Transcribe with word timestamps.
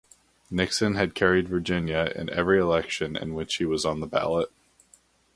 Nixon 0.49 0.95
had 0.95 1.13
carried 1.13 1.47
Virginia 1.47 2.11
in 2.15 2.27
every 2.31 2.59
election 2.59 3.15
in 3.15 3.35
which 3.35 3.57
he 3.57 3.65
was 3.65 3.85
on 3.85 3.99
the 3.99 4.07
ballot. 4.07 4.49